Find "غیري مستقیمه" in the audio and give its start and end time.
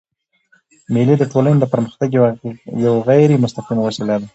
3.09-3.83